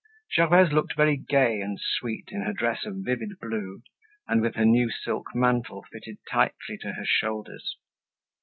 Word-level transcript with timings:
Gervaise 0.35 0.71
looked 0.73 0.95
very 0.97 1.15
gay 1.15 1.61
and 1.61 1.79
sweet 1.79 2.29
in 2.31 2.41
her 2.41 2.53
dress 2.53 2.87
of 2.87 3.05
vivid 3.05 3.33
blue 3.39 3.83
and 4.27 4.41
with 4.41 4.55
her 4.55 4.65
new 4.65 4.89
silk 4.89 5.27
mantle 5.35 5.85
fitted 5.91 6.17
tightly 6.27 6.79
to 6.79 6.93
her 6.93 7.05
shoulders. 7.05 7.77